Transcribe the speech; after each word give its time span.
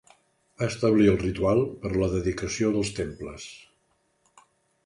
Va 0.61 0.69
establir 0.71 1.09
el 1.11 1.19
ritual 1.23 1.61
per 1.83 1.91
a 1.91 1.99
la 2.05 2.09
dedicació 2.15 2.73
dels 2.79 2.93
temples. 3.03 3.47